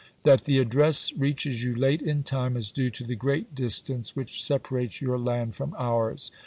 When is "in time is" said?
2.01-2.71